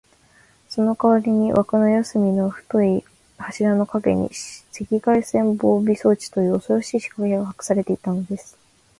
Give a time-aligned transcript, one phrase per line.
[0.67, 3.03] そのかわりに、わくの四すみの太い
[3.37, 4.31] 柱のかげに、
[4.73, 8.57] 赤外線防備装置という、おそろしいしかけがかくされていたのです。